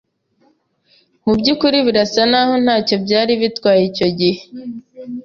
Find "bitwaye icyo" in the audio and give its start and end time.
3.41-4.07